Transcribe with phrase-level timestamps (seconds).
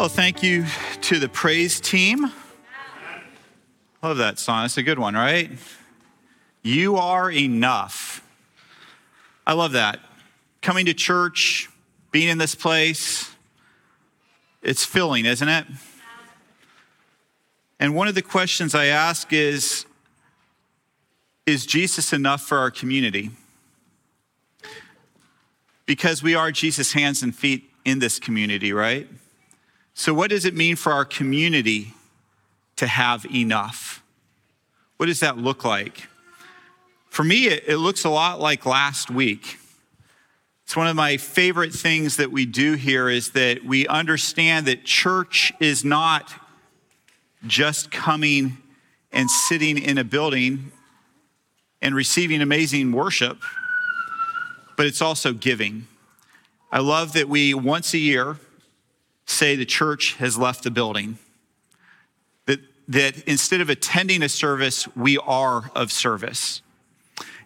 [0.00, 0.64] Well, thank you
[1.02, 2.32] to the praise team.
[4.02, 4.62] Love that song.
[4.62, 5.50] That's a good one, right?
[6.62, 8.26] You are enough.
[9.46, 10.00] I love that.
[10.62, 11.68] Coming to church,
[12.12, 13.30] being in this place,
[14.62, 15.66] it's filling, isn't it?
[17.78, 19.84] And one of the questions I ask is
[21.44, 23.32] Is Jesus enough for our community?
[25.84, 29.06] Because we are Jesus' hands and feet in this community, right?
[29.94, 31.94] So, what does it mean for our community
[32.76, 34.02] to have enough?
[34.96, 36.08] What does that look like?
[37.08, 39.58] For me, it, it, looks a lot like last week.
[40.64, 44.84] It's one of my favorite things that we do here is that we understand that
[44.84, 46.32] church is not
[47.46, 48.58] just coming
[49.10, 50.70] and sitting in a building
[51.82, 53.38] and receiving amazing worship,
[54.76, 55.86] but it's also giving.
[56.70, 58.36] I love that we once a year
[59.30, 61.18] say the church has left the building.
[62.46, 66.62] That, that instead of attending a service, we are of service.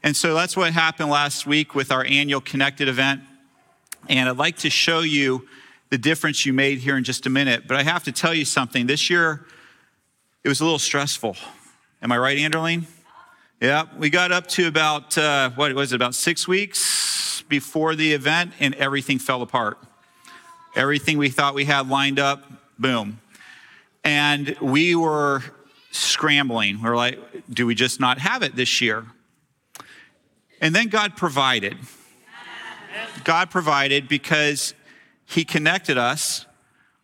[0.02, 3.22] And so that's what happened last week with our annual Connected event.
[4.08, 5.48] And I'd like to show you
[5.90, 7.66] the difference you made here in just a minute.
[7.66, 8.86] But I have to tell you something.
[8.86, 9.46] This year,
[10.42, 11.36] it was a little stressful.
[12.02, 12.84] Am I right, Anderline?
[13.62, 18.12] Yeah, we got up to about, uh, what was it, about six weeks before the
[18.12, 19.78] event, and everything fell apart.
[20.76, 23.20] Everything we thought we had lined up, boom.
[24.02, 25.42] And we were
[25.92, 26.82] scrambling.
[26.82, 27.18] We are like,
[27.48, 29.06] do we just not have it this year?
[30.60, 31.76] And then God provided.
[33.22, 34.74] God provided because
[35.24, 36.46] He connected us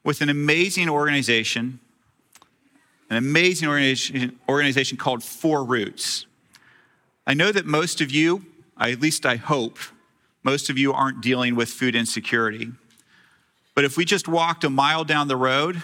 [0.03, 1.78] with an amazing organization,
[3.09, 6.26] an amazing organization, organization called Four Roots.
[7.26, 8.47] I know that most of you,
[8.78, 9.78] at least I hope,
[10.42, 12.72] most of you aren't dealing with food insecurity.
[13.80, 15.82] But if we just walked a mile down the road,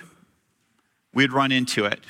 [1.15, 2.01] we'd run into it.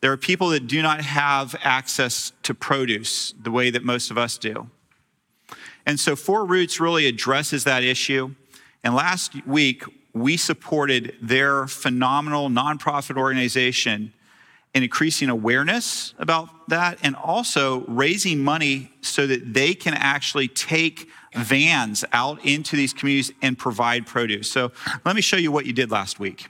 [0.00, 4.16] There are people that do not have access to produce the way that most of
[4.16, 4.70] us do.
[5.86, 8.36] And so Four Roots really addresses that issue.
[8.84, 9.82] And last week,
[10.12, 14.12] we supported their phenomenal nonprofit organization
[14.72, 21.08] in increasing awareness about that and also raising money so that they can actually take
[21.36, 24.50] vans out into these communities and provide produce.
[24.50, 24.72] So
[25.04, 26.48] let me show you what you did last week.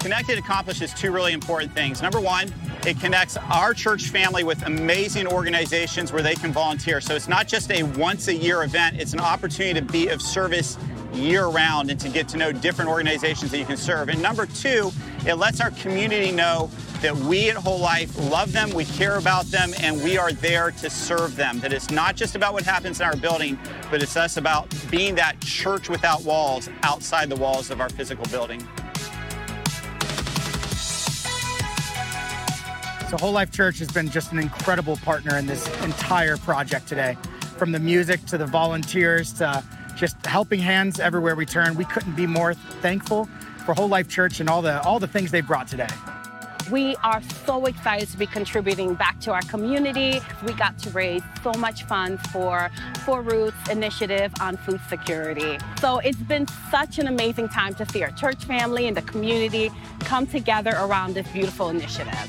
[0.00, 2.00] Connected accomplishes two really important things.
[2.00, 2.52] Number one,
[2.86, 7.00] it connects our church family with amazing organizations where they can volunteer.
[7.00, 10.20] So it's not just a once a year event, it's an opportunity to be of
[10.20, 10.76] service
[11.14, 14.08] year round and to get to know different organizations that you can serve.
[14.08, 14.92] And number two,
[15.26, 19.72] it lets our community know that we at WholeLife love them, we care about them,
[19.80, 21.60] and we are there to serve them.
[21.60, 23.58] That it's not just about what happens in our building,
[23.90, 28.24] but it's us about being that church without walls outside the walls of our physical
[28.26, 28.66] building.
[33.14, 37.16] So WholeLife Church has been just an incredible partner in this entire project today.
[37.56, 39.62] From the music to the volunteers to
[39.94, 41.76] just helping hands everywhere we turn.
[41.76, 43.28] We couldn't be more thankful
[43.64, 45.86] for WholeLife Church and all the all the things they brought today.
[46.72, 50.20] We are so excited to be contributing back to our community.
[50.44, 52.68] We got to raise so much funds for
[53.04, 55.56] Four Roots initiative on food security.
[55.80, 59.70] So it's been such an amazing time to see our church family and the community
[60.00, 62.28] come together around this beautiful initiative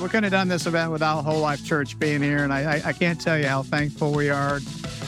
[0.00, 2.92] we couldn't have done this event without WholeLife Church being here, and I, I, I
[2.92, 4.56] can't tell you how thankful we are.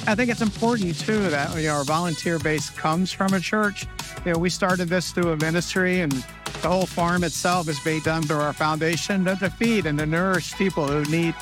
[0.06, 3.86] I think it's important too that you know, our volunteer base comes from a church.
[4.24, 6.12] You know, we started this through a ministry, and
[6.60, 10.06] the whole farm itself is being done through our foundation to, to feed and to
[10.06, 11.34] nourish people who need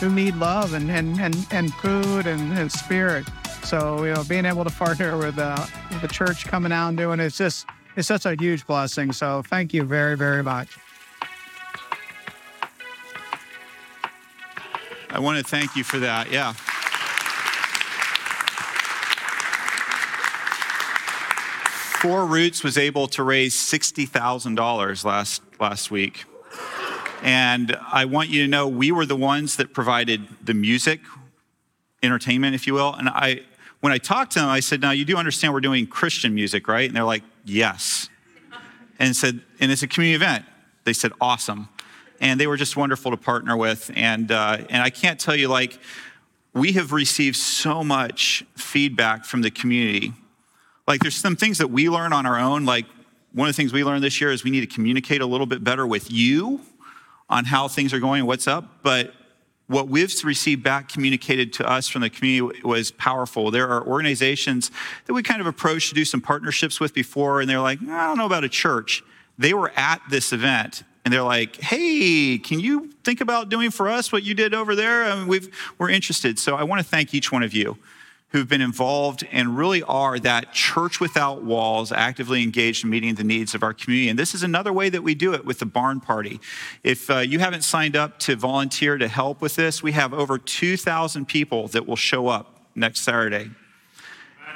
[0.00, 3.26] who need love and and and, and food and, and spirit.
[3.64, 5.64] So you know, being able to partner with, uh,
[6.00, 7.66] the church coming out and doing it, it's just
[7.96, 9.12] it's such a huge blessing.
[9.12, 10.76] So thank you very very much.
[15.10, 16.30] I want to thank you for that.
[16.30, 16.52] Yeah.
[22.02, 26.26] Four Roots was able to raise $60,000 last, last week.
[27.22, 31.00] And I want you to know we were the ones that provided the music,
[32.02, 32.94] entertainment, if you will.
[32.94, 33.40] And I,
[33.80, 36.68] when I talked to them, I said, Now you do understand we're doing Christian music,
[36.68, 36.86] right?
[36.86, 38.08] And they're like, Yes.
[39.00, 40.44] And said, and it's a community event.
[40.84, 41.68] They said, Awesome.
[42.20, 43.90] And they were just wonderful to partner with.
[43.94, 45.78] And, uh, and I can't tell you, like,
[46.52, 50.12] we have received so much feedback from the community.
[50.86, 52.64] Like, there's some things that we learn on our own.
[52.64, 52.86] Like,
[53.32, 55.46] one of the things we learned this year is we need to communicate a little
[55.46, 56.60] bit better with you
[57.28, 58.82] on how things are going and what's up.
[58.82, 59.12] But
[59.66, 63.50] what we've received back communicated to us from the community was powerful.
[63.50, 64.70] There are organizations
[65.04, 68.06] that we kind of approached to do some partnerships with before, and they're like, I
[68.06, 69.02] don't know about a church.
[69.36, 73.88] They were at this event and they're like, hey, can you think about doing for
[73.88, 75.04] us what you did over there?
[75.04, 76.38] I mean, we've, we're interested.
[76.38, 77.78] So I want to thank each one of you
[78.28, 83.24] who've been involved and really are that church without walls, actively engaged in meeting the
[83.24, 84.10] needs of our community.
[84.10, 86.40] And this is another way that we do it with the barn party.
[86.84, 90.36] If uh, you haven't signed up to volunteer to help with this, we have over
[90.36, 93.50] 2,000 people that will show up next Saturday.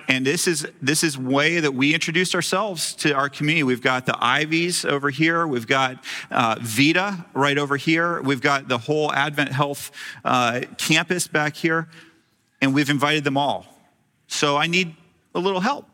[0.08, 3.62] And this is this is way that we introduced ourselves to our community.
[3.62, 5.46] We've got the Ivies over here.
[5.46, 8.20] We've got uh, Vita right over here.
[8.22, 9.90] We've got the whole AdventHealth
[10.24, 11.88] uh, campus back here
[12.62, 13.66] and we've invited them all.
[14.28, 14.94] So I need
[15.34, 15.86] a little help.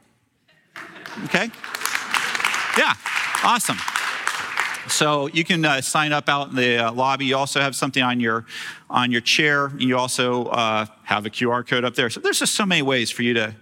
[1.25, 1.51] Okay?
[2.77, 2.95] Yeah,
[3.43, 3.79] awesome.
[4.89, 7.27] So you can uh, sign up out in the uh, lobby.
[7.27, 8.47] You also have something on your
[8.89, 9.73] on your chair.
[9.77, 12.09] You also uh, have a QR code up there.
[12.09, 13.55] So there's just so many ways for you to,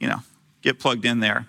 [0.00, 0.20] you know,
[0.62, 1.46] get plugged in there.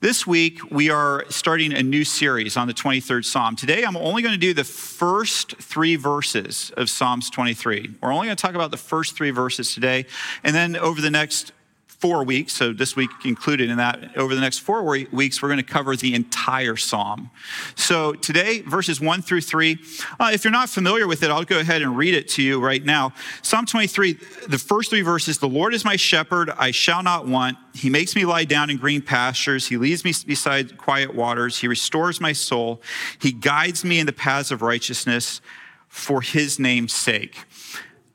[0.00, 3.56] This week, we are starting a new series on the 23rd Psalm.
[3.56, 7.94] Today, I'm only going to do the first three verses of Psalms 23.
[8.02, 10.04] We're only going to talk about the first three verses today.
[10.44, 11.52] And then over the next
[11.98, 15.58] four weeks, so this week included in that, over the next four weeks, we're going
[15.58, 17.30] to cover the entire psalm.
[17.74, 19.78] So today, verses one through three,
[20.20, 22.60] uh, if you're not familiar with it, I'll go ahead and read it to you
[22.60, 23.12] right now.
[23.42, 27.56] Psalm 23, the first three verses The Lord is my shepherd, I shall not want.
[27.74, 29.68] He makes me lie down in green pastures.
[29.68, 31.58] He leads me beside quiet waters.
[31.58, 32.82] He restores my soul.
[33.20, 35.40] He guides me in the paths of righteousness
[35.88, 37.44] for his name's sake.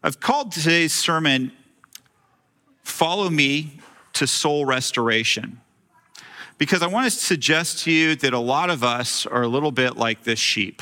[0.04, 1.52] I've called today's sermon
[2.92, 3.72] Follow Me
[4.14, 5.60] to Soul Restoration.
[6.58, 9.72] Because I want to suggest to you that a lot of us are a little
[9.72, 10.82] bit like this sheep.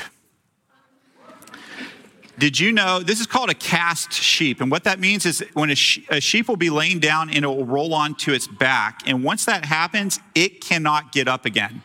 [2.38, 4.60] Did you know this is called a cast sheep?
[4.60, 5.76] And what that means is when a,
[6.08, 9.00] a, sheep will be laying down and it will roll onto its back.
[9.06, 11.82] And once that happens, it cannot get up again.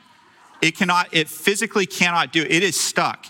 [0.62, 2.52] It cannot, it physically cannot do it.
[2.52, 3.28] It is stuck.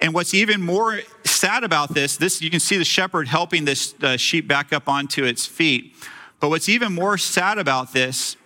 [0.00, 3.94] And what's even more sad about this, this you can see the shepherd helping this
[4.02, 5.94] uh, sheep back up onto its feet.
[6.40, 8.36] But what's even more sad about this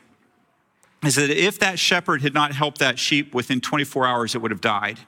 [1.04, 4.50] is that if that shepherd had not helped that sheep within 24 hours, it would
[4.50, 4.98] have died.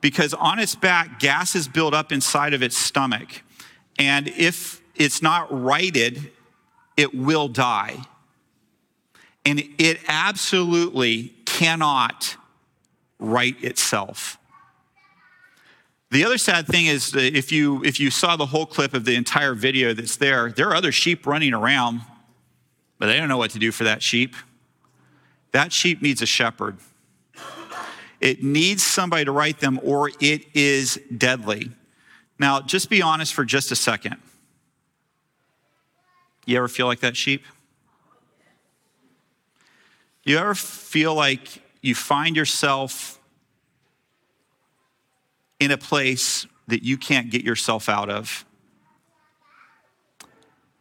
[0.00, 3.42] Because on its back, gas is built up inside of its stomach.
[3.98, 6.30] And if it's not righted,
[6.96, 7.96] it will die.
[9.44, 12.36] And it absolutely cannot
[13.18, 14.37] right itself.
[16.10, 19.14] The other sad thing is if you, if you saw the whole clip of the
[19.14, 22.00] entire video that's there, there are other sheep running around,
[22.98, 24.34] but they don't know what to do for that sheep.
[25.52, 26.78] That sheep needs a shepherd.
[28.20, 31.70] It needs somebody to right them, or it is deadly.
[32.38, 34.16] Now, just be honest for just a second.
[36.46, 37.44] You ever feel like that sheep?
[40.24, 43.17] You ever feel like you find yourself
[45.60, 48.44] in a place that you can't get yourself out of.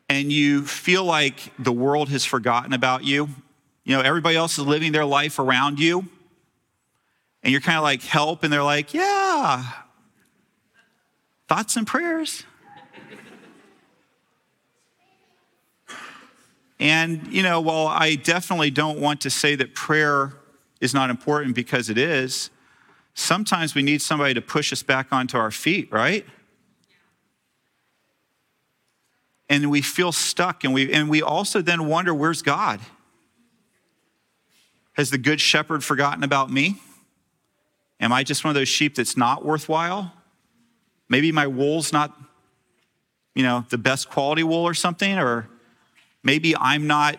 [0.10, 3.29] And you feel like the world has forgotten about you.
[3.84, 6.05] You know, everybody else is living their life around you.
[7.43, 8.43] And you're kind of like, help.
[8.43, 9.63] And they're like, yeah,
[11.48, 12.43] thoughts and prayers.
[16.79, 20.34] and, you know, while I definitely don't want to say that prayer
[20.81, 22.50] is not important because it is,
[23.17, 26.25] sometimes we need somebody to push us back onto our feet, right?
[29.50, 32.79] And we feel stuck, and we, and we also then wonder, where's God?
[34.93, 36.79] Has the good shepherd forgotten about me?
[38.00, 40.13] Am I just one of those sheep that's not worthwhile?
[41.09, 42.15] Maybe my wool's not,
[43.33, 45.47] you know, the best quality wool or something, or
[46.21, 47.17] maybe I'm not,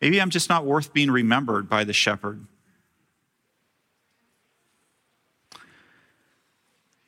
[0.00, 2.46] maybe I'm just not worth being remembered by the shepherd.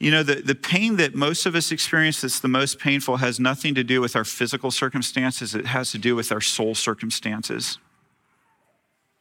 [0.00, 3.38] You know, the, the pain that most of us experience that's the most painful has
[3.38, 7.78] nothing to do with our physical circumstances, it has to do with our soul circumstances.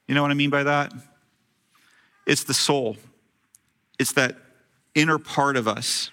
[0.07, 0.93] You know what I mean by that?
[2.25, 2.95] It's the soul,
[3.99, 4.37] it's that
[4.95, 6.11] inner part of us.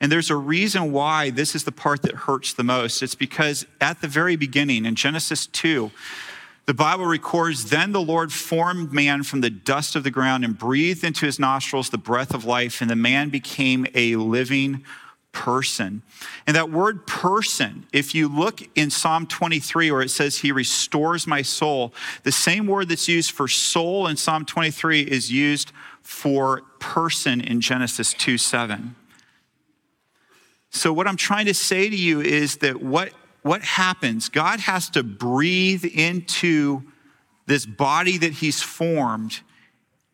[0.00, 3.02] And there's a reason why this is the part that hurts the most.
[3.02, 5.90] It's because at the very beginning, in Genesis 2,
[6.68, 10.56] the Bible records Then the Lord formed man from the dust of the ground and
[10.56, 14.84] breathed into his nostrils the breath of life, and the man became a living
[15.32, 16.02] person.
[16.46, 21.26] And that word person, if you look in Psalm 23 where it says, He restores
[21.26, 25.72] my soul, the same word that's used for soul in Psalm 23 is used
[26.02, 28.94] for person in Genesis 2 7.
[30.68, 34.90] So, what I'm trying to say to you is that what, what happens, God has
[34.90, 36.82] to breathe into
[37.46, 39.40] this body that He's formed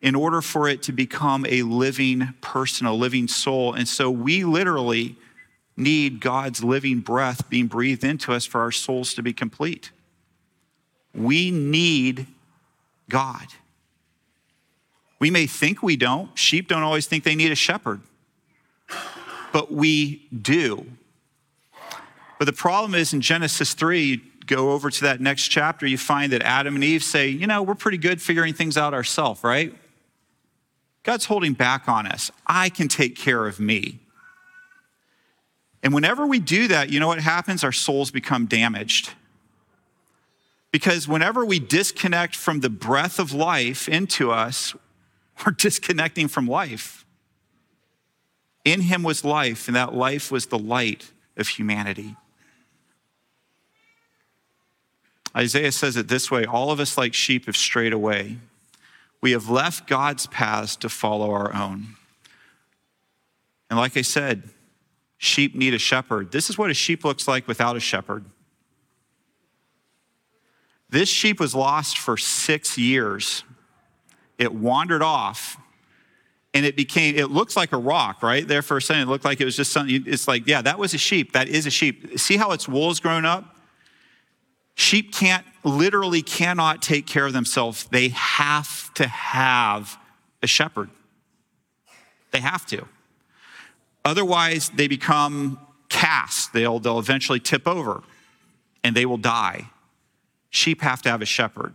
[0.01, 3.73] in order for it to become a living person, a living soul.
[3.73, 5.15] And so, we literally
[5.77, 9.91] need God's living breath being breathed into us for our souls to be complete.
[11.13, 12.27] We need
[13.09, 13.47] God.
[15.19, 16.37] We may think we don't.
[16.37, 18.01] Sheep don't always think they need a shepherd
[19.55, 20.85] but we do.
[22.37, 25.97] But the problem is in Genesis 3, you go over to that next chapter, you
[25.97, 29.43] find that Adam and Eve say, you know, we're pretty good figuring things out ourselves,
[29.43, 29.73] right?
[31.03, 32.31] God's holding back on us.
[32.47, 33.99] I can take care of me.
[35.83, 37.63] And whenever we do that, you know what happens?
[37.63, 39.11] Our souls become damaged.
[40.71, 44.75] Because whenever we disconnect from the breath of life into us,
[45.45, 47.05] we're disconnecting from life.
[48.65, 52.15] In him was life, and that life was the light of humanity.
[55.35, 58.37] Isaiah says it this way All of us, like sheep, have strayed away.
[59.21, 61.95] We have left God's paths to follow our own.
[63.69, 64.43] And like I said,
[65.17, 66.31] sheep need a shepherd.
[66.31, 68.25] This is what a sheep looks like without a shepherd.
[70.89, 73.43] This sheep was lost for six years.
[74.37, 75.57] It wandered off
[76.53, 79.25] and it became it looks like a rock right there for a second it looked
[79.25, 81.69] like it was just something it's like yeah that was a sheep that is a
[81.69, 83.54] sheep see how its wool's grown up
[84.85, 87.85] sheep can't literally cannot take care of themselves.
[87.85, 89.97] They have to have
[90.43, 90.91] a shepherd.
[92.31, 92.85] They have to.
[94.05, 96.53] Otherwise they become cast.
[96.53, 98.03] They'll, they'll eventually tip over
[98.83, 99.69] and they will die.
[100.51, 101.73] Sheep have to have a shepherd.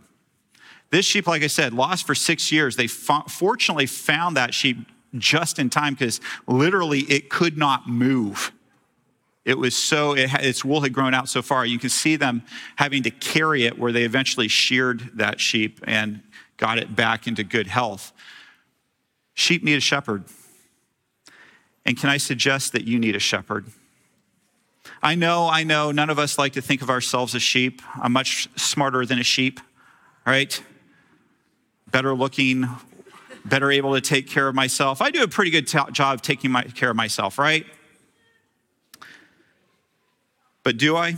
[0.89, 2.75] This sheep, like I said, lost for six years.
[2.77, 4.77] They fortunately found that sheep
[5.17, 8.51] just in time because literally it could not move.
[9.43, 11.65] It was so, it, its wool had grown out so far.
[11.65, 12.43] You can see them
[12.75, 16.21] having to carry it where they eventually sheared that sheep and
[16.57, 18.13] got it back into good health.
[19.33, 20.25] Sheep need a shepherd.
[21.85, 23.65] And can I suggest that you need a shepherd?
[25.01, 27.81] I know, I know, none of us like to think of ourselves as sheep.
[27.95, 29.59] I'm much smarter than a sheep,
[30.25, 30.61] right?
[31.91, 32.67] better looking,
[33.45, 35.01] better able to take care of myself.
[35.01, 37.65] I do a pretty good t- job taking my, care of myself, right?
[40.63, 41.15] But do I?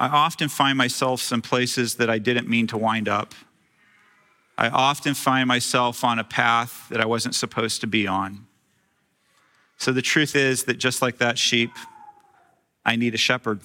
[0.00, 3.34] I often find myself in places that I didn't mean to wind up.
[4.56, 8.46] I often find myself on a path that I wasn't supposed to be on.
[9.76, 11.70] So the truth is that just like that sheep,
[12.84, 13.60] I need a shepherd.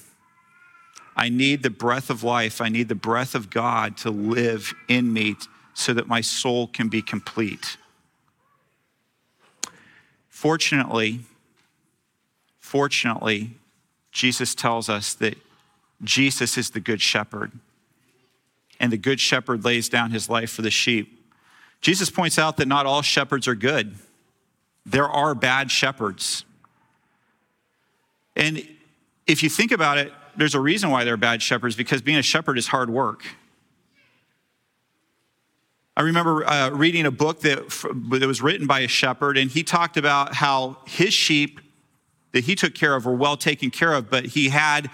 [1.16, 2.62] I need the breath of life.
[2.62, 5.36] I need the breath of God to live in me
[5.74, 7.78] so that my soul can be complete.
[10.30, 11.22] Fortunately,
[12.60, 13.56] fortunately,
[14.14, 15.38] Jesus tells us that
[16.04, 17.52] Jesus is the good shepherd.
[18.80, 21.20] And the good shepherd lays down his life for the sheep.
[21.82, 23.96] Jesus points out that not all shepherds are good.
[24.86, 26.46] There are bad shepherds.
[28.36, 28.68] And
[29.28, 32.24] if you think about it, there's a reason why they're bad shepherds because being a
[32.24, 33.24] shepherd is hard work.
[35.96, 37.70] I remember uh, reading a book that,
[38.20, 41.60] that was written by a shepherd, and he talked about how his sheep
[42.34, 44.90] that he took care of were well taken care of, but he had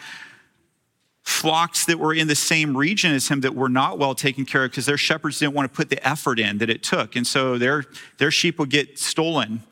[1.24, 4.66] flocks that were in the same region as him that were not well taken care
[4.66, 7.16] of because their shepherds didn't want to put the effort in that it took.
[7.16, 7.86] And so their,
[8.18, 9.64] their sheep would get stolen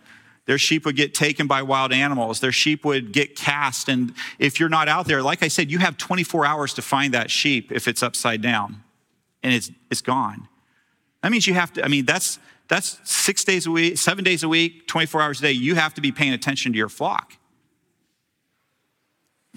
[0.48, 2.40] their sheep would get taken by wild animals.
[2.40, 3.90] Their sheep would get cast.
[3.90, 7.14] And if you're not out there, like I said, you have 24 hours to find
[7.14, 8.82] that sheep if it's upside down
[9.44, 10.48] and it's, it's gone.
[11.22, 14.42] That means you have to, I mean, that's, that's six days a week, seven days
[14.42, 15.52] a week, 24 hours a day.
[15.52, 17.34] You have to be paying attention to your flock.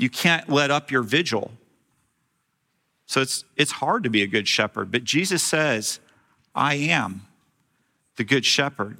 [0.00, 1.50] You can't let up your vigil.
[3.07, 4.90] So it's, it's hard to be a good shepherd.
[4.90, 6.00] But Jesus says,
[6.54, 7.26] I am
[8.16, 8.99] the good shepherd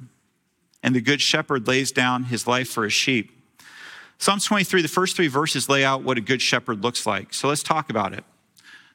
[0.83, 3.31] and the good shepherd lays down his life for his sheep.
[4.17, 7.33] Psalms 23, the first three verses lay out what a good shepherd looks like.
[7.33, 8.23] So let's talk about it.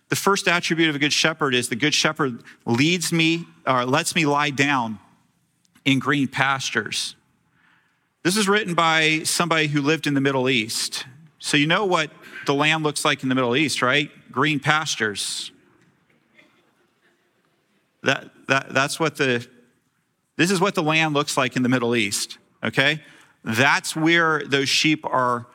[0.08, 4.14] The first attribute of a good shepherd is the good shepherd leads me or lets
[4.14, 5.00] me lie down
[5.84, 7.16] in green pastures.
[8.22, 11.06] This is written by somebody who lived in the Middle East.
[11.38, 12.10] So you know what
[12.46, 14.10] the land looks like in the Middle East, right?
[14.30, 15.50] Green pastures.
[18.02, 19.46] That, that, that's what the,
[20.36, 23.02] this is what the land looks like in the Middle East, okay?
[23.44, 25.46] That's where those sheep are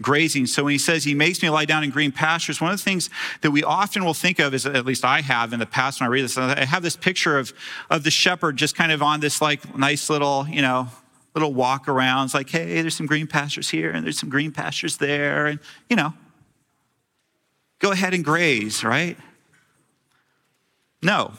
[0.00, 0.46] grazing.
[0.46, 2.82] So when he says he makes me lie down in green pastures, one of the
[2.82, 3.10] things
[3.42, 6.08] that we often will think of is, at least I have in the past when
[6.08, 7.52] I read this, I have this picture of,
[7.90, 10.88] of the shepherd just kind of on this like nice little, you know,
[11.34, 14.96] little walk arounds like, hey, there's some green pastures here and there's some green pastures
[14.96, 15.46] there.
[15.46, 16.12] And, you know,
[17.78, 19.16] go ahead and graze, right?
[21.02, 21.32] No.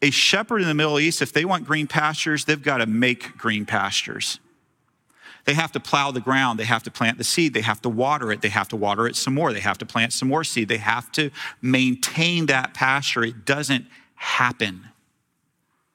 [0.00, 3.36] A shepherd in the Middle East, if they want green pastures, they've got to make
[3.36, 4.38] green pastures.
[5.44, 6.58] They have to plow the ground.
[6.58, 7.52] They have to plant the seed.
[7.52, 8.42] They have to water it.
[8.42, 9.52] They have to water it some more.
[9.52, 10.68] They have to plant some more seed.
[10.68, 11.30] They have to
[11.60, 13.24] maintain that pasture.
[13.24, 14.88] It doesn't happen.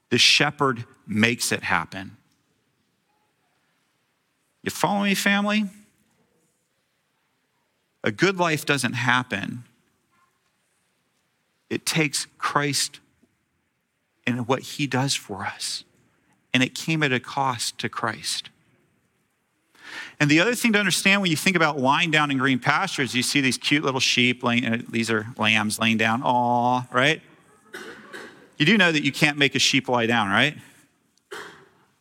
[0.10, 2.17] The shepherd makes it happen.
[4.68, 5.64] You follow me, family?
[8.04, 9.64] A good life doesn't happen.
[11.70, 13.00] It takes Christ
[14.26, 15.86] and what he does for us.
[16.54, 18.50] And it came at a cost to Christ.
[20.20, 23.16] And the other thing to understand when you think about lying down in green pastures,
[23.16, 27.22] you see these cute little sheep, laying, uh, these are lambs laying down, aw, right?
[28.58, 30.58] You do know that you can't make a sheep lie down, right?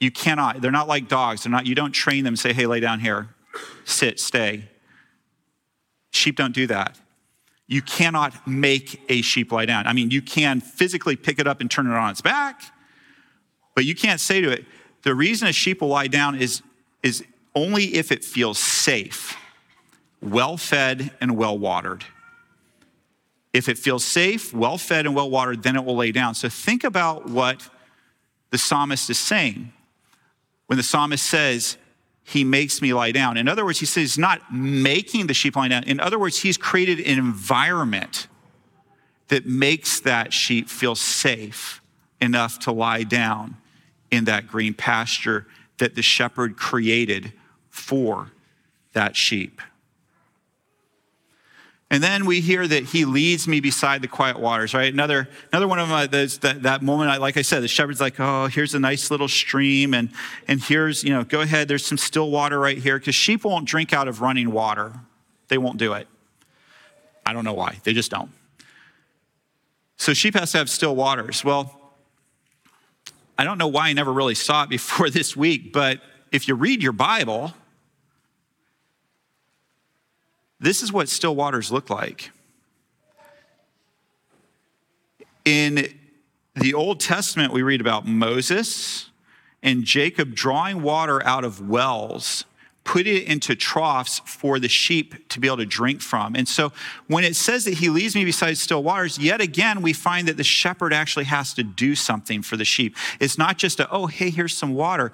[0.00, 0.60] You cannot.
[0.60, 1.44] They're not like dogs.
[1.44, 3.28] They're not, you don't train them, say, hey, lay down here,
[3.84, 4.68] sit, stay.
[6.10, 6.98] Sheep don't do that.
[7.66, 9.86] You cannot make a sheep lie down.
[9.86, 12.62] I mean, you can physically pick it up and turn it on its back,
[13.74, 14.64] but you can't say to it,
[15.02, 16.62] the reason a sheep will lie down is,
[17.02, 17.24] is
[17.54, 19.36] only if it feels safe,
[20.22, 22.04] well fed, and well watered.
[23.52, 26.35] If it feels safe, well fed, and well watered, then it will lay down.
[26.35, 27.68] So think about what
[28.50, 29.72] the psalmist is saying
[30.66, 31.76] when the psalmist says,
[32.22, 33.37] He makes me lie down.
[33.37, 35.85] In other words, he says he's not making the sheep lie down.
[35.85, 38.29] In other words, he's created an environment
[39.29, 41.81] that makes that sheep feel safe
[42.20, 43.57] enough to lie down
[44.11, 45.46] in that green pasture
[45.79, 47.33] that the shepherd created
[47.70, 48.31] for
[48.92, 49.61] that sheep.
[51.88, 54.92] And then we hear that he leads me beside the quiet waters, right?
[54.92, 58.01] Another, another one of my, those, that, that moment, I, like I said, the shepherd's
[58.01, 59.94] like, oh, here's a nice little stream.
[59.94, 60.11] And,
[60.49, 62.99] and here's, you know, go ahead, there's some still water right here.
[62.99, 64.94] Because sheep won't drink out of running water.
[65.46, 66.09] They won't do it.
[67.25, 67.79] I don't know why.
[67.85, 68.31] They just don't.
[69.96, 71.44] So sheep has to have still waters.
[71.44, 71.94] Well,
[73.38, 76.01] I don't know why I never really saw it before this week, but
[76.33, 77.55] if you read your Bible,
[80.66, 82.33] this is what still waters look like.
[85.44, 85.94] In
[86.57, 89.11] the Old Testament, we read about Moses
[89.62, 92.46] and Jacob drawing water out of wells,
[92.83, 96.35] put it into troughs for the sheep to be able to drink from.
[96.35, 96.72] And so
[97.07, 100.37] when it says that he leads me beside still waters, yet again, we find that
[100.37, 102.96] the shepherd actually has to do something for the sheep.
[103.20, 105.12] It's not just a, oh, hey, here's some water.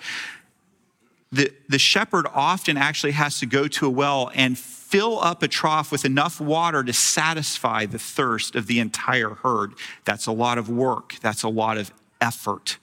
[1.33, 5.49] The, the shepherd often actually has to go to a well and fill up a
[5.49, 9.73] trough with enough water to satisfy the thirst of the entire herd.
[10.05, 11.91] That's a lot of work, that's a lot of
[12.21, 12.77] effort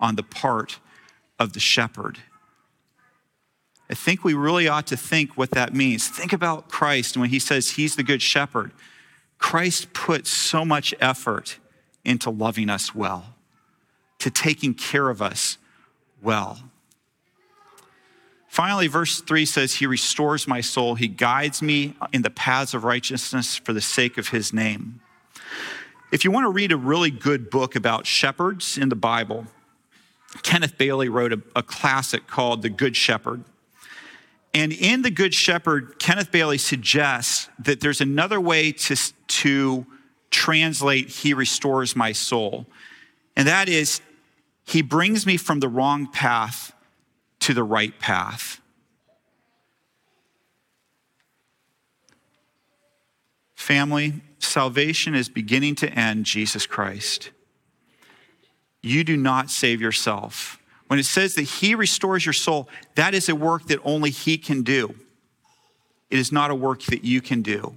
[0.00, 0.80] on the part
[1.38, 2.18] of the shepherd.
[3.88, 6.08] I think we really ought to think what that means.
[6.08, 8.72] Think about Christ when he says he's the good shepherd.
[9.38, 11.58] Christ put so much effort
[12.04, 13.34] into loving us well,
[14.18, 15.58] to taking care of us
[16.22, 16.58] well.
[18.52, 20.94] Finally, verse 3 says, He restores my soul.
[20.94, 25.00] He guides me in the paths of righteousness for the sake of His name.
[26.12, 29.46] If you want to read a really good book about shepherds in the Bible,
[30.42, 33.42] Kenneth Bailey wrote a, a classic called The Good Shepherd.
[34.52, 38.96] And in The Good Shepherd, Kenneth Bailey suggests that there's another way to,
[39.28, 39.86] to
[40.30, 42.66] translate, He restores my soul.
[43.34, 44.02] And that is,
[44.66, 46.74] He brings me from the wrong path
[47.42, 48.60] to the right path.
[53.54, 57.30] Family, salvation is beginning to end Jesus Christ.
[58.80, 60.58] You do not save yourself.
[60.88, 64.36] When it says that He restores your soul, that is a work that only He
[64.38, 64.94] can do.
[66.10, 67.76] It is not a work that you can do.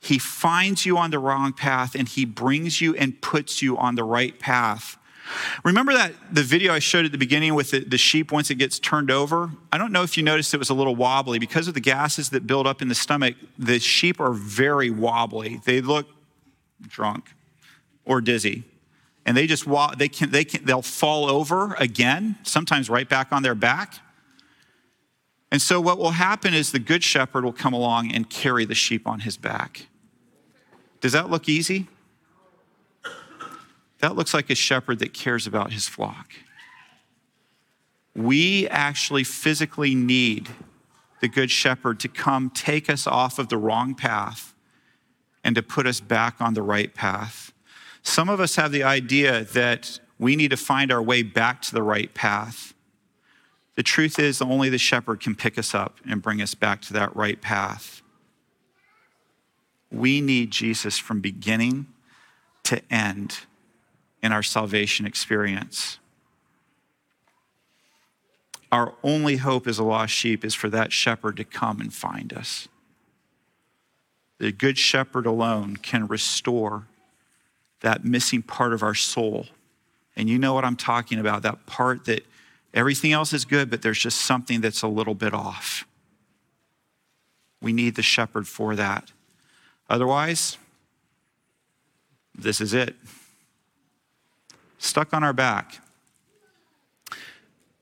[0.00, 3.94] He finds you on the wrong path and He brings you and puts you on
[3.94, 4.96] the right path
[5.64, 8.56] Remember that the video I showed at the beginning with the, the, sheep once it
[8.56, 9.50] gets turned over?
[9.72, 11.38] I don't know if you noticed it was a little wobbly.
[11.38, 15.60] Because of the gases that build up in the stomach, the sheep are very wobbly.
[15.64, 16.06] They look
[16.86, 17.30] drunk
[18.04, 18.64] or dizzy.
[19.26, 19.66] And they just
[19.98, 24.00] they can they can they'll fall over again, sometimes right back on their back.
[25.52, 28.74] And so what will happen is the good shepherd will come along and carry the
[28.74, 29.86] sheep on his back.
[31.00, 31.88] Does that look easy?
[34.00, 36.32] That looks like a shepherd that cares about his flock.
[38.14, 40.48] We actually physically need
[41.20, 44.54] the Good Shepherd to come take us off of the wrong path
[45.44, 47.52] and to put us back on the right path.
[48.02, 51.74] Some of us have the idea that we need to find our way back to
[51.74, 52.74] the right path.
[53.74, 56.92] The truth is, only the shepherd can pick us up and bring us back to
[56.94, 58.02] that right path.
[59.90, 61.86] We need Jesus from beginning
[62.64, 63.40] to end
[64.22, 65.98] in our salvation experience.
[68.72, 72.32] Our only hope as a lost sheep is for that shepherd to come and find
[72.32, 72.68] us.
[74.38, 76.86] The good shepherd alone can restore
[77.80, 79.46] that missing part of our soul.
[80.16, 82.24] And you know what I'm talking about that part that
[82.72, 85.84] everything else is good, but there's just something that's a little bit off.
[87.60, 89.12] We need the shepherd for that.
[89.88, 90.56] Otherwise,
[92.34, 92.94] this is it
[94.80, 95.80] stuck on our back.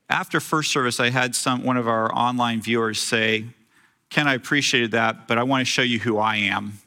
[0.09, 3.45] After first service, I had some, one of our online viewers say,
[4.09, 6.79] Ken, I appreciated that, but I want to show you who I am.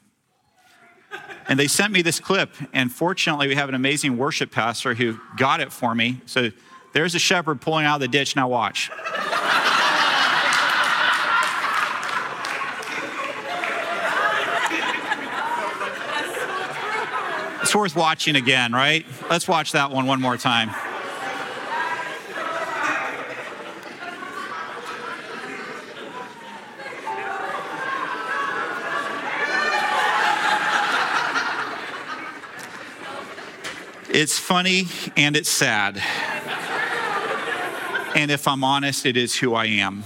[1.48, 5.18] And they sent me this clip, and fortunately, we have an amazing worship pastor who
[5.36, 6.20] got it for me.
[6.26, 6.50] So
[6.92, 8.36] there's a shepherd pulling out of the ditch.
[8.36, 8.90] Now, watch.
[17.72, 19.06] It's worth watching again, right?
[19.30, 20.68] Let's watch that one one more time.
[34.10, 35.96] It's funny and it's sad.
[38.14, 40.04] And if I'm honest, it is who I am.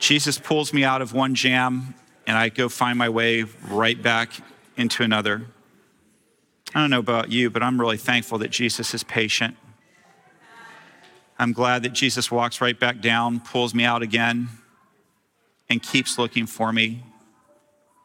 [0.00, 1.94] Jesus pulls me out of one jam,
[2.26, 4.32] and I go find my way right back
[4.76, 5.46] into another.
[6.74, 9.56] I don't know about you, but I'm really thankful that Jesus is patient.
[11.38, 14.48] I'm glad that Jesus walks right back down, pulls me out again,
[15.68, 17.02] and keeps looking for me,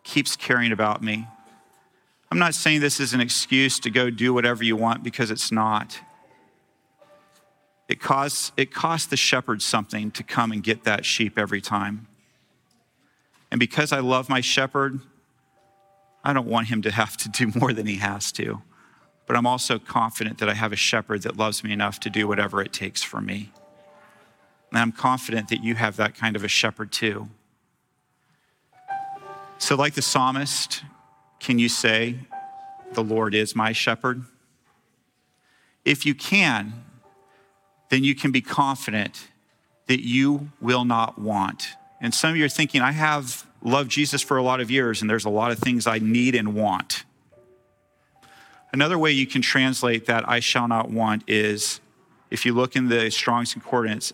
[0.04, 1.28] keeps caring about me.
[2.32, 5.51] I'm not saying this is an excuse to go do whatever you want because it's
[5.51, 5.99] not.
[7.88, 12.08] It costs, it costs the shepherd something to come and get that sheep every time.
[13.51, 15.01] And because I love my shepherd,
[16.25, 18.63] I don't want him to have to do more than he has to.
[19.27, 22.27] But I'm also confident that I have a shepherd that loves me enough to do
[22.27, 23.51] whatever it takes for me.
[24.71, 27.29] And I'm confident that you have that kind of a shepherd too.
[29.57, 30.83] So, like the psalmist,
[31.39, 32.17] can you say,
[32.93, 34.25] The Lord is my shepherd?
[35.85, 36.83] If you can,
[37.89, 39.27] then you can be confident
[39.88, 41.69] that you will not want.
[42.01, 45.01] And some of you are thinking, I have loved Jesus for a lot of years,
[45.01, 47.04] and there's a lot of things I need and want.
[48.71, 51.80] Another way you can translate that I shall not want is
[52.30, 54.13] if you look in the Strong's Concordance,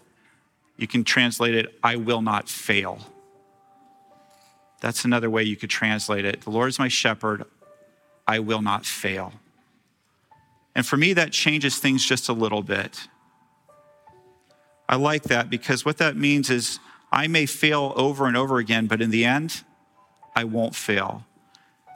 [0.78, 3.00] you can translate it, I will not fail.
[4.80, 6.42] That's another way you could translate it.
[6.42, 7.44] The Lord is my shepherd,
[8.28, 9.34] I will not fail.
[10.74, 13.08] And for me, that changes things just a little bit.
[14.88, 16.80] I like that because what that means is
[17.12, 19.64] I may fail over and over again, but in the end,
[20.36, 21.26] I won't fail.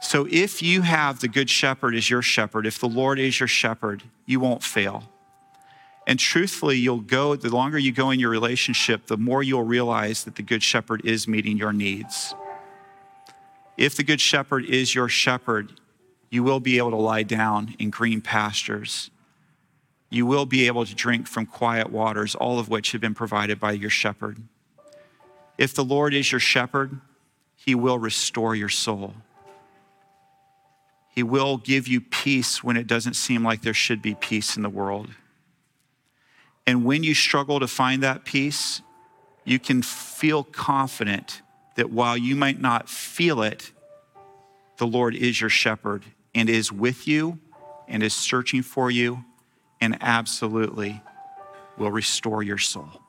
[0.00, 3.46] So if you have the Good Shepherd as your shepherd, if the Lord is your
[3.48, 5.10] shepherd, you won't fail.
[6.06, 10.22] And truthfully, you'll go, the longer you go in your relationship, the more you'll realize
[10.24, 12.34] that the Good Shepherd is meeting your needs.
[13.76, 15.80] If the Good Shepherd is your shepherd,
[16.30, 19.10] you will be able to lie down in green pastures.
[20.10, 23.58] You will be able to drink from quiet waters, all of which have been provided
[23.58, 24.38] by your shepherd.
[25.58, 27.00] If the Lord is your shepherd,
[27.54, 29.14] he will restore your soul.
[31.08, 34.62] He will give you peace when it doesn't seem like there should be peace in
[34.62, 35.08] the world.
[36.66, 38.82] And when you struggle to find that peace,
[39.44, 41.40] you can feel confident
[41.76, 43.72] that while you might not feel it,
[44.76, 47.38] the Lord is your shepherd and is with you
[47.88, 49.24] and is searching for you
[49.80, 51.00] and absolutely
[51.78, 53.00] will restore your soul.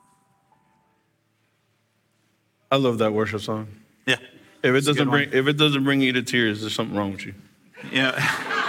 [2.70, 3.68] I love that worship song.
[4.06, 4.16] Yeah.
[4.62, 7.26] If it doesn't bring if it doesn't bring you to tears, there's something wrong with
[7.26, 7.34] you.
[7.92, 8.44] Yeah.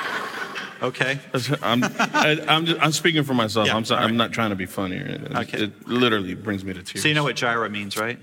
[0.82, 1.20] Okay.
[1.62, 3.68] I'm, I, I'm, just, I'm speaking for myself.
[3.68, 4.10] Yeah, I'm, sorry, right.
[4.10, 4.96] I'm not trying to be funny.
[4.98, 5.36] anything.
[5.36, 5.64] Okay.
[5.64, 7.02] It literally brings me to tears.
[7.02, 8.18] So you know what Jireh means, right?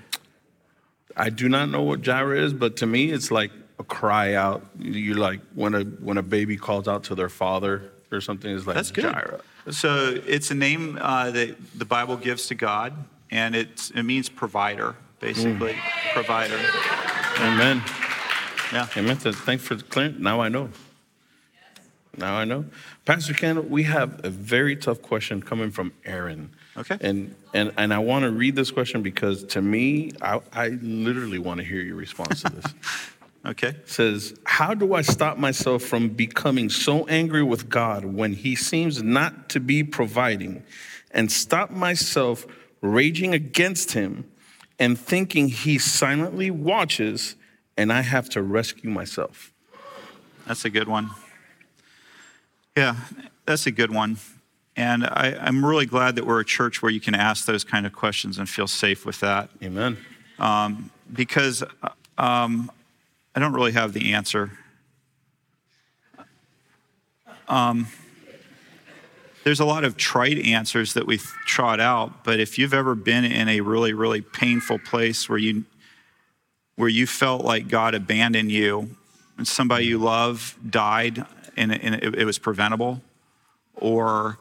[1.17, 4.65] I do not know what Jireh is, but to me, it's like a cry out.
[4.79, 8.55] You like when a when a baby calls out to their father or something.
[8.55, 9.05] It's like That's good.
[9.05, 9.41] gyra.
[9.71, 12.93] So it's a name uh, that the Bible gives to God,
[13.31, 15.72] and it's, it means provider, basically.
[15.72, 16.12] Mm.
[16.12, 16.59] Provider.
[17.38, 17.83] Amen.
[18.72, 18.88] Yeah.
[18.96, 19.16] Amen.
[19.16, 20.22] Thanks for clearing.
[20.22, 20.70] Now I know.
[22.16, 22.64] Now I know.
[23.05, 26.50] Pastor Ken, we have a very tough question coming from Aaron.
[26.76, 26.96] Okay.
[27.00, 31.38] And and and I want to read this question because to me, I, I literally
[31.38, 32.74] want to hear your response to this.
[33.46, 33.68] Okay.
[33.68, 38.57] It says, How do I stop myself from becoming so angry with God when He
[38.57, 40.64] seems not to be providing,
[41.12, 42.44] and stop myself
[42.81, 44.29] raging against Him
[44.79, 47.37] and thinking He silently watches
[47.77, 49.53] and I have to rescue myself?
[50.47, 51.11] That's a good one.
[52.77, 52.97] Yeah,
[53.45, 54.19] that's a good one.
[54.77, 57.87] And I, I'm really glad that we're a church where you can ask those kind
[57.87, 59.49] of questions and feel safe with that.
[59.62, 59.97] Amen.
[60.39, 61.65] Um, because
[62.19, 62.71] um,
[63.35, 64.53] I don't really have the answer.
[67.49, 67.87] Um,
[69.47, 73.25] there's a lot of trite answers that we trot out, but if you've ever been
[73.25, 75.65] in a really, really painful place where you
[76.75, 78.97] where you felt like God abandoned you,
[79.39, 81.25] and somebody you love died,
[81.57, 83.01] and, and it, it was preventable,
[83.77, 84.37] or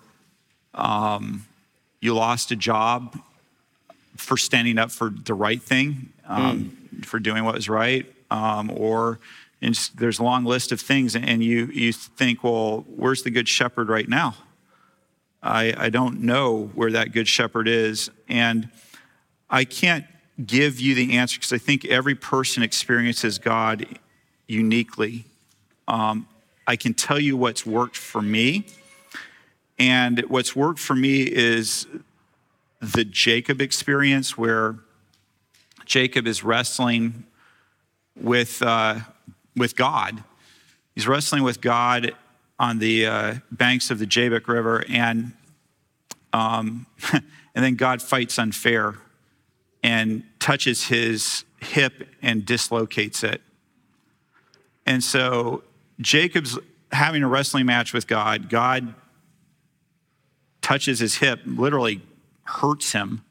[0.73, 1.45] um,
[2.01, 3.15] you lost a job
[4.17, 9.19] for standing up for the right thing, um, for doing what was right, um, or
[9.61, 13.47] and there's a long list of things, and you you think, well, where's the good
[13.47, 14.33] shepherd right now?
[15.45, 18.69] I I don't know where that good shepherd is, and
[19.49, 20.05] I can't
[20.43, 23.85] give you the answer because I think every person experiences God
[24.47, 25.25] uniquely.
[25.87, 26.27] Um,
[26.67, 28.65] I can tell you what's worked for me,
[29.77, 31.85] and what's worked for me is
[32.81, 34.75] the Jacob experience where
[35.85, 37.23] Jacob is wrestling
[38.19, 38.99] with, uh,
[39.55, 40.23] with God.
[40.95, 42.15] He's wrestling with God
[42.59, 45.33] on the uh, banks of the Jabbok River, and,
[46.33, 48.95] um, and then God fights unfair
[49.83, 53.41] and touches his hip and dislocates it.
[54.85, 55.63] And so
[55.99, 56.57] Jacob's
[56.91, 58.49] having a wrestling match with God.
[58.49, 58.93] God
[60.61, 62.01] touches his hip, literally
[62.43, 63.23] hurts him.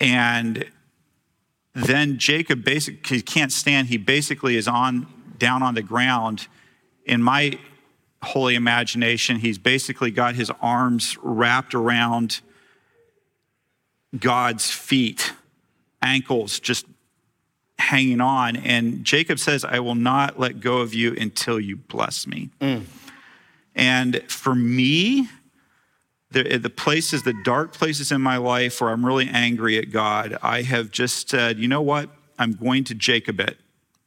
[0.00, 0.64] And
[1.74, 5.06] then Jacob basically can't stand, he basically is on
[5.38, 6.46] down on the ground.
[7.04, 7.58] In my
[8.22, 12.40] holy imagination, he's basically got his arms wrapped around
[14.18, 15.32] God's feet,
[16.00, 16.86] ankles just
[17.78, 18.56] hanging on.
[18.56, 22.50] And Jacob says, I will not let go of you until you bless me.
[22.60, 22.84] Mm.
[23.74, 25.28] And for me,
[26.30, 30.38] the, the places, the dark places in my life where I'm really angry at God,
[30.42, 32.08] I have just said, you know what?
[32.38, 33.58] I'm going to Jacob it.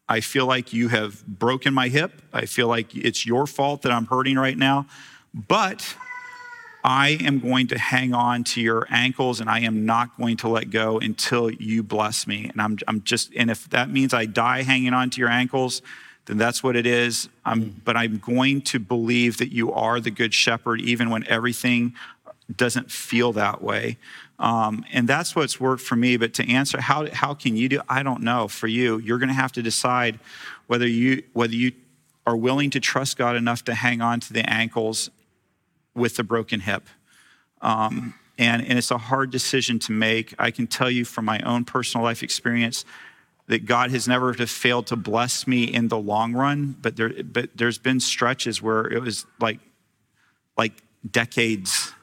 [0.07, 2.21] I feel like you have broken my hip.
[2.31, 4.85] I feel like it's your fault that I'm hurting right now.
[5.33, 5.95] But
[6.83, 10.47] I am going to hang on to your ankles and I am not going to
[10.47, 12.49] let go until you bless me.
[12.51, 15.81] And I'm, I'm just, and if that means I die hanging on to your ankles,
[16.25, 17.27] then that's what it is.
[17.43, 17.73] I'm, mm.
[17.83, 21.95] but I'm going to believe that you are the good shepherd, even when everything
[22.55, 23.97] doesn't feel that way.
[24.37, 26.17] Um, and that's what's worked for me.
[26.17, 27.81] But to answer, how, how can you do?
[27.87, 28.47] I don't know.
[28.47, 30.19] For you, you're going to have to decide
[30.67, 31.71] whether you, whether you
[32.27, 35.09] are willing to trust God enough to hang on to the ankles
[35.93, 36.83] with the broken hip.
[37.61, 40.33] Um, and, and it's a hard decision to make.
[40.37, 42.83] I can tell you from my own personal life experience
[43.47, 47.51] that God has never failed to bless me in the long run, but, there, but
[47.55, 49.59] there's been stretches where it was like,
[50.57, 50.73] like
[51.09, 51.93] decades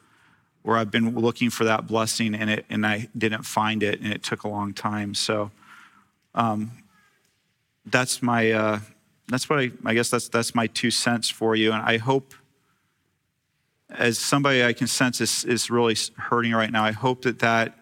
[0.63, 4.11] where I've been looking for that blessing and, it, and I didn't find it, and
[4.11, 5.13] it took a long time.
[5.13, 5.51] So
[6.33, 6.71] um,
[7.85, 8.79] that's my, uh,
[9.27, 11.71] that's what I, I guess that's, that's my two cents for you.
[11.71, 12.33] And I hope
[13.89, 17.77] as somebody I can sense is, is really hurting right now, I hope that that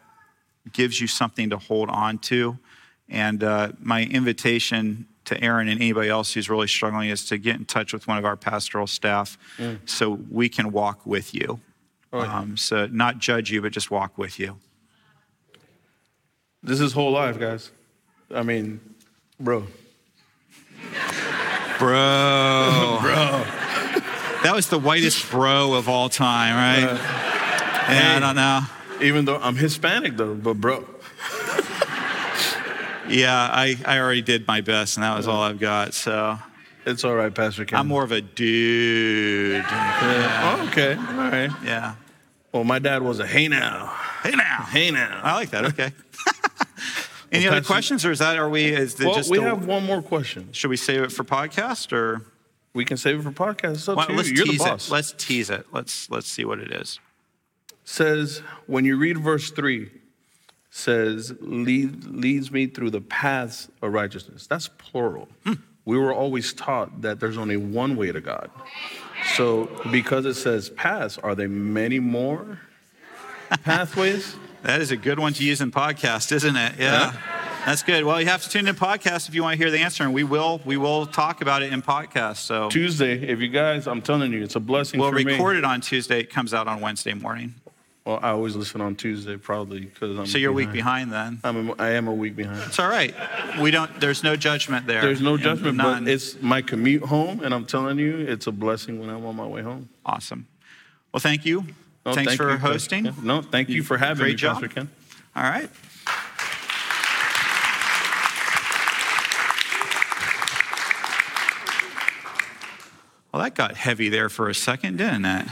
[0.74, 2.58] gives you something to hold on to.
[3.08, 7.56] And uh, my invitation to Aaron and anybody else who's really struggling is to get
[7.56, 9.38] in touch with one of our pastoral staff
[9.86, 11.60] so we can walk with you.
[12.14, 14.58] Um, so, not judge you, but just walk with you.
[16.64, 17.72] This is whole life, guys.
[18.34, 18.80] I mean,
[19.40, 19.66] bro.
[21.80, 22.98] Bro.
[23.02, 23.44] bro.
[24.44, 26.94] That was the whitest bro of all time, right?
[27.90, 28.62] yeah, I don't know.
[29.06, 30.86] Even though I'm Hispanic, though, but bro.
[33.12, 35.94] Yeah, I, I already did my best, and that was all I've got.
[35.94, 36.40] So,
[36.86, 37.80] It's all right, Pastor Ken.
[37.80, 39.66] I'm more of a dude.
[39.68, 40.96] Oh, okay.
[40.96, 41.50] All right.
[41.64, 41.96] Yeah.
[42.52, 43.88] Well, my dad was a hey now.
[44.24, 44.66] Hey now.
[44.70, 45.22] Hey now.
[45.24, 45.66] I like that.
[45.66, 45.92] Okay.
[47.32, 48.66] Any Well, other Pastor- questions, or is that are we?
[48.66, 49.30] Is Well, just?
[49.32, 50.52] we a- have one more question.
[50.52, 52.26] should we save it for podcast or?
[52.74, 53.74] We can save it for podcast.
[53.76, 54.18] It's up Why- to you.
[54.18, 54.88] let's You're the tease boss.
[54.88, 54.92] it.
[54.94, 55.66] Let's tease it.
[55.72, 57.00] Let's let's see what it is.
[57.84, 59.90] says when you read verse 3
[60.70, 65.54] says lead, leads me through the paths of righteousness that's plural Hmm.
[65.86, 68.50] We were always taught that there's only one way to god
[69.36, 72.60] so because it says paths are there many more
[73.64, 76.74] pathways That is a good one to use in podcast, isn't it?
[76.78, 77.14] Yeah.
[77.66, 78.04] That's good.
[78.04, 80.14] Well, you have to tune in podcast if you want to hear the answer, and
[80.14, 80.62] we will.
[80.66, 82.38] We will talk about it in podcast.
[82.38, 85.66] So tuesday if you guys i'm telling you it's a blessing we'll for me it
[85.66, 86.20] on Tuesday.
[86.20, 87.56] It comes out on Wednesday morning.
[88.06, 91.40] Well i always listen on tuesday probably because i'm So you're a week behind then.
[91.44, 93.14] I'm a, i am a week behind It's all right.
[93.62, 93.92] We don't.
[94.00, 95.02] There's no judgment there.
[95.02, 96.06] there's no judgment None.
[96.06, 99.36] but it's my commute home and i'm telling you it's a blessing when i'm on
[99.36, 100.48] my way home awesome.
[101.14, 101.66] Well, thank you.
[102.06, 103.04] Oh, Thanks thank for you, Pastor hosting.
[103.04, 103.16] Ken.
[103.22, 104.54] No, thank you for having Great me, job.
[104.62, 104.90] Pastor Ken.
[105.36, 105.70] All right.
[113.32, 115.48] Well, that got heavy there for a second, didn't it?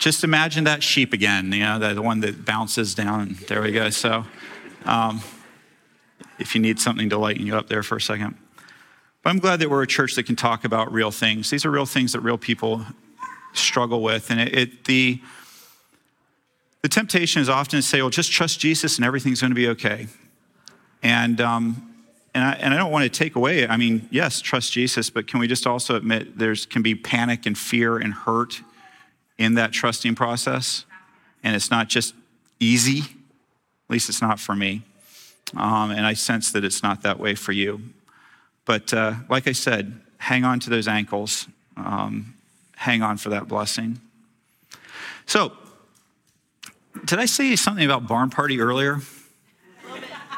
[0.00, 3.36] Just imagine that sheep again, you know, the one that bounces down.
[3.48, 3.90] There we go.
[3.90, 4.24] So,
[4.86, 5.20] um,
[6.38, 8.34] if you need something to lighten you up there for a second.
[9.22, 11.50] But I'm glad that we're a church that can talk about real things.
[11.50, 12.82] These are real things that real people
[13.52, 14.30] struggle with.
[14.30, 15.20] And it, it the,
[16.80, 19.68] the temptation is often to say, well, just trust Jesus and everything's going to be
[19.68, 20.06] okay.
[21.02, 21.94] And, um,
[22.34, 25.26] and, I, and I don't want to take away, I mean, yes, trust Jesus, but
[25.26, 28.62] can we just also admit there's can be panic and fear and hurt
[29.40, 30.84] in that trusting process?
[31.42, 32.14] And it's not just
[32.60, 34.82] easy, at least it's not for me.
[35.56, 37.80] Um, and I sense that it's not that way for you.
[38.66, 42.34] But uh, like I said, hang on to those ankles, um,
[42.76, 43.98] hang on for that blessing.
[45.26, 45.52] So,
[47.04, 48.98] did I say something about barn party earlier?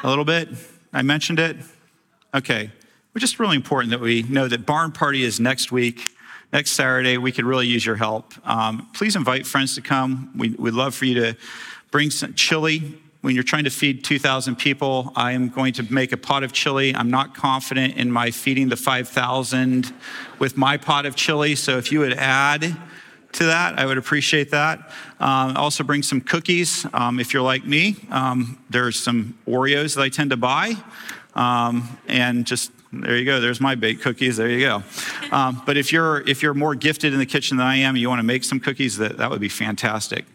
[0.04, 0.48] A little bit?
[0.92, 1.56] I mentioned it?
[2.34, 2.70] Okay.
[3.14, 6.08] It's just really important that we know that barn party is next week,
[6.52, 7.18] next Saturday.
[7.18, 8.34] We could really use your help.
[8.46, 10.30] Um, please invite friends to come.
[10.36, 11.36] We, we'd love for you to
[11.90, 12.98] bring some chili.
[13.22, 16.52] When you're trying to feed 2,000 people, I am going to make a pot of
[16.52, 16.94] chili.
[16.94, 19.94] I'm not confident in my feeding the 5,000
[20.40, 21.54] with my pot of chili.
[21.54, 22.76] So if you would add
[23.32, 23.78] to that.
[23.78, 24.90] I would appreciate that.
[25.18, 27.96] Um, also, bring some cookies um, if you're like me.
[28.10, 30.74] Um, there's some Oreos that I tend to buy.
[31.34, 33.40] Um, and just there you go.
[33.40, 34.36] There's my baked cookies.
[34.36, 34.82] There you go.
[35.30, 38.08] Um, but if you're if you're more gifted in the kitchen than I am, you
[38.08, 40.26] want to make some cookies, that that would be fantastic.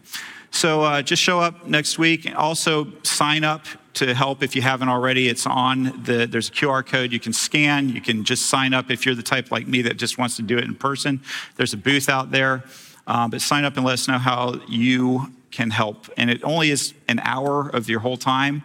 [0.50, 2.28] So uh, just show up next week.
[2.36, 5.28] Also sign up to help if you haven't already.
[5.28, 7.90] It's on the there's a QR code you can scan.
[7.90, 10.42] You can just sign up if you're the type like me that just wants to
[10.42, 11.20] do it in person.
[11.56, 12.64] There's a booth out there.
[13.06, 16.10] Um, but sign up and let us know how you can help.
[16.16, 18.64] And it only is an hour of your whole time.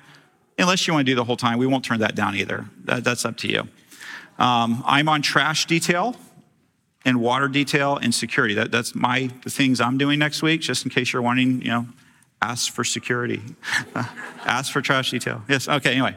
[0.59, 2.65] Unless you want to do the whole time, we won't turn that down either.
[2.83, 3.67] That, that's up to you.
[4.39, 6.15] Um, I'm on trash detail
[7.05, 8.53] and water detail and security.
[8.53, 11.69] That, that's my the things I'm doing next week, just in case you're wanting, you
[11.69, 11.87] know,
[12.41, 13.41] ask for security,
[14.45, 15.43] ask for trash detail.
[15.47, 16.15] Yes, okay, anyway.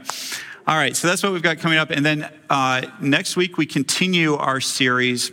[0.66, 1.90] All right, so that's what we've got coming up.
[1.90, 5.30] And then uh, next week, we continue our series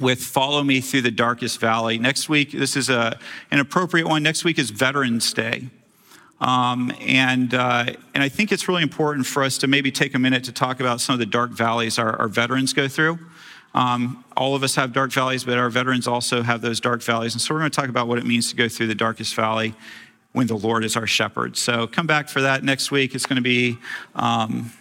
[0.00, 1.98] with Follow Me Through the Darkest Valley.
[1.98, 3.18] Next week, this is a,
[3.52, 4.24] an appropriate one.
[4.24, 5.68] Next week is Veterans Day.
[6.40, 10.18] Um, and, uh, and I think it's really important for us to maybe take a
[10.18, 13.18] minute to talk about some of the dark valleys our, our veterans go through.
[13.74, 17.34] Um, all of us have dark valleys, but our veterans also have those dark valleys.
[17.34, 19.34] And so we're going to talk about what it means to go through the darkest
[19.34, 19.74] valley
[20.32, 21.56] when the Lord is our shepherd.
[21.56, 23.14] So come back for that next week.
[23.14, 23.78] It's going to be,
[24.14, 24.72] um,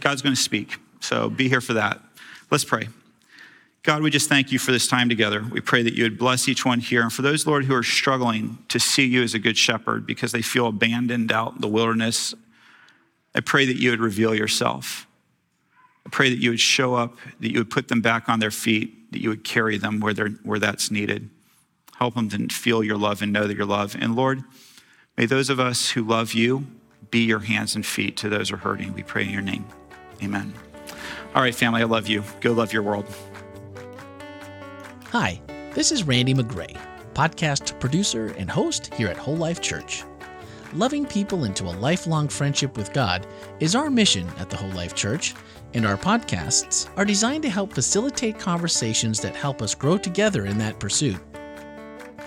[0.00, 0.76] God's going to speak.
[1.00, 2.00] So be here for that.
[2.50, 2.88] Let's pray.
[3.84, 5.44] God, we just thank you for this time together.
[5.52, 7.02] We pray that you would bless each one here.
[7.02, 10.32] And for those, Lord, who are struggling to see you as a good shepherd because
[10.32, 12.34] they feel abandoned out in the wilderness,
[13.34, 15.06] I pray that you would reveal yourself.
[16.06, 18.50] I pray that you would show up, that you would put them back on their
[18.50, 21.28] feet, that you would carry them where, where that's needed.
[21.98, 23.94] Help them to feel your love and know that your love.
[24.00, 24.44] And Lord,
[25.18, 26.66] may those of us who love you
[27.10, 28.94] be your hands and feet to those who are hurting.
[28.94, 29.66] We pray in your name.
[30.22, 30.54] Amen.
[31.34, 32.24] All right, family, I love you.
[32.40, 33.04] Go love your world.
[35.14, 35.40] Hi,
[35.74, 36.76] this is Randy Magray,
[37.12, 40.02] podcast producer and host here at WholeLife Church.
[40.72, 43.24] Loving people into a lifelong friendship with God
[43.60, 45.32] is our mission at the WholeLife Church,
[45.72, 50.58] and our podcasts are designed to help facilitate conversations that help us grow together in
[50.58, 51.20] that pursuit.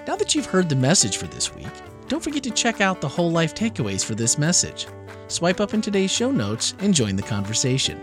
[0.08, 1.68] Now that you've heard the message for this week,
[2.08, 4.88] don't forget to check out the WholeLife takeaways for this message.
[5.28, 8.00] Swipe up in today's show notes and join the conversation.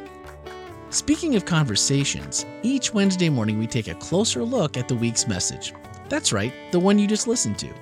[0.95, 5.75] Speaking of conversations, each Wednesday morning we take a closer look at the week's message.
[6.09, 7.75] That's right, the one you just listened to.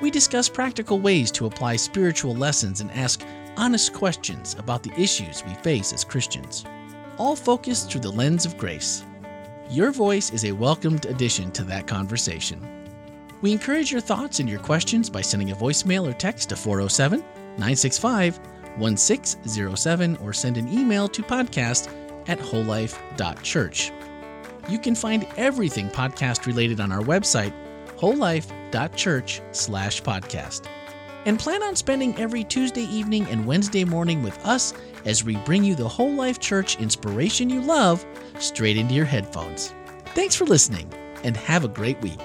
[0.00, 3.24] We discuss practical ways to apply spiritual lessons and ask
[3.56, 6.64] honest questions about the issues we face as Christians,
[7.16, 9.04] all focused through the lens of grace.
[9.68, 12.64] Your voice is a welcomed addition to that conversation.
[13.42, 17.18] We encourage your thoughts and your questions by sending a voicemail or text to 407
[17.18, 18.38] 965
[18.76, 21.92] 1607 or send an email to podcast
[22.26, 23.92] at wholelife.church.
[24.68, 27.52] You can find everything podcast related on our website,
[27.96, 30.66] wholelife.church slash podcast.
[31.26, 35.64] And plan on spending every Tuesday evening and Wednesday morning with us as we bring
[35.64, 38.04] you the WholeLife Church inspiration you love
[38.38, 39.74] straight into your headphones.
[40.14, 42.20] Thanks for listening and have a great week.